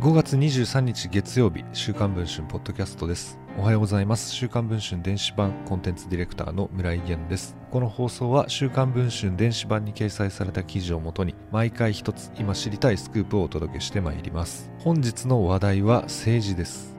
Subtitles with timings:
[0.00, 3.36] 5月23日月曜日、週刊文春ポッドキャストです。
[3.58, 4.30] おはようございます。
[4.30, 7.56] 週刊文春電子版コンテンツディレクターの村井源です。
[7.72, 14.70] この放送は週刊文春電子版に掲載された記事をもとに、毎回一つ今知りたいスクープをお届けしてまいります。
[14.78, 16.97] 本日の話題は政治です。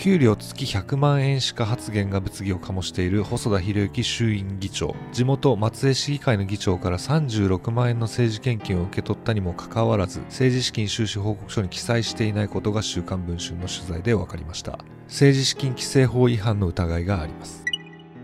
[0.00, 4.96] 給料月100万円しか発言が物議を醸している細田博之衆院議長。
[5.12, 14.78] 地元松江市議会の議長から36万円の政治献金を受け取ったにもかかわらず政治資金収支報告書に記載していないことが週刊文春の取材で分かりました。
[15.08, 17.59] 政治資金規正法違反の疑いがあります。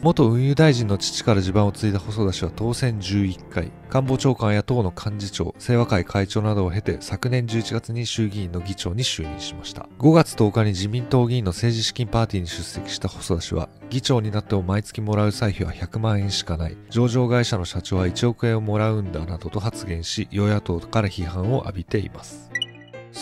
[0.06, 3.72] 元運輸大臣の父から地盤を継いだ細田氏は当選11回。
[3.90, 9.88] 官房長官や党の幹事長清和会会長などを経て昨年11月に衆議院の議長に就任しました。
[9.98, 16.76] 5月10日に自民党議員の政治資金パーティーに出席した細田氏は議長になっても毎月もらう歳費は100万円しかない。
[16.88, 22.48] 上場会社の社長は1億円をもらうんだなどと発言し与野党から批判を浴びています。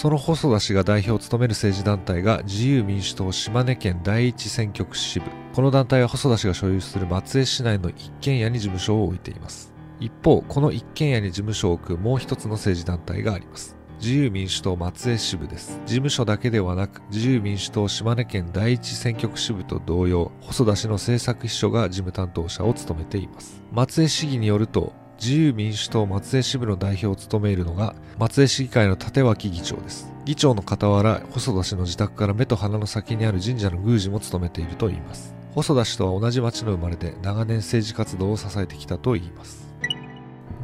[0.04, 5.30] その細田氏が代表を務める政治団体が自由民主党島根県第一選挙区支部。
[5.54, 9.72] この団体は細田氏が所有する松江市内の一軒家に事務所を置いています。
[10.00, 13.78] 一方この一軒家に事務所を置くもう一つの政治団体があります。
[13.98, 15.80] 自由民主党松江支部です。
[15.86, 23.62] 事務所だけではなく自由民主党島根県第一選挙区支部と同様細田氏の政策秘書が事務担当者を務めています。
[23.72, 30.12] 松江市議によると自由民主党松江支部の代表を務めるのが松江市議会の立脇議長です。
[30.24, 35.34] 議長の傍ら細田氏の自宅から目と鼻の先にある神社の宮司も務めているといいます。
[35.54, 39.73] 細田氏とは同じ町の生まれで長年政治活動を支えてきたといいます。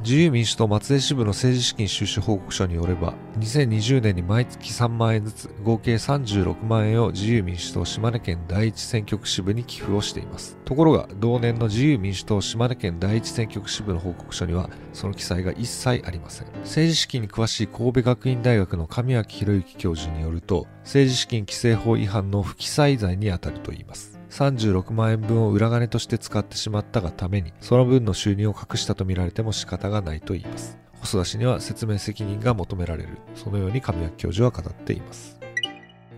[0.03, 10.57] 自由民主党松江支部の政治資金収支報告書によれば2020年に毎月3万円ずつ合計36万円を自由民主党島根県第一選挙区支部に寄付をしています。
[10.65, 16.47] ところが同年の自由民主党島根県第一選挙区支部の報告書にはその記載が一切ありません。
[16.63, 24.20] 政治資金に詳しい神戸学院大学の神脇博之教授によると政治資金規正法違反の不記載罪にあたるといいます。
[24.31, 30.79] 36万円分を裏金として使ってしまったがためにその分の収入を隠したとみられても仕方がないと言います。
[31.01, 33.19] 細田氏には説明責任が求められる。
[33.35, 35.40] そのように神脇教授は語っています。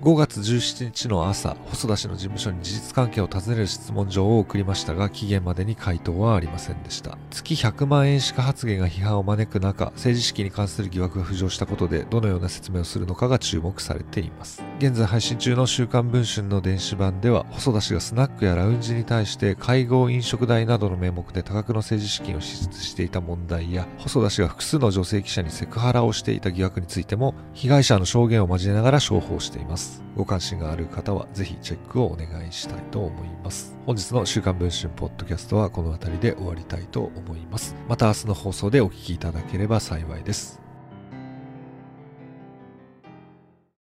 [0.02, 7.16] 5月17日の朝、細田氏の事務所に事実関係を尋ねる質問状を送りましたが、期限までに回答はありませんでした。
[7.30, 14.64] 月100万円しか発言が批判を招く中、政治資金に関する疑惑が浮上したことで、どのような説明をするのかが注目されています。
[14.80, 29.91] 現在配信中の週刊文春の電子版では、細田氏がスナックやラウンジに対して会合飲食代などの名目で多額の政治資金を支出していた問題や、細田氏が複数の女性記者にセクハラをしていた疑惑についても、被害者の証言を交えながら商法しています。
[30.16, 33.76] ご関心がある方はぜひチェックをお願いしたいと思います。
[33.86, 37.74] 本日の週刊文春ポッドキャストはこの辺りで終わりたいと思います。
[37.88, 40.60] また明日の放送でお聴きいただければ幸いです。